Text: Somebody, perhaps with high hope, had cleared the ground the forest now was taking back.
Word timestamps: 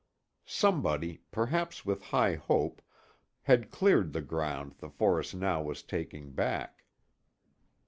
Somebody, 0.47 1.21
perhaps 1.29 1.85
with 1.85 2.05
high 2.05 2.33
hope, 2.33 2.81
had 3.43 3.69
cleared 3.69 4.13
the 4.13 4.21
ground 4.23 4.73
the 4.79 4.89
forest 4.89 5.35
now 5.35 5.61
was 5.61 5.83
taking 5.83 6.31
back. 6.31 6.85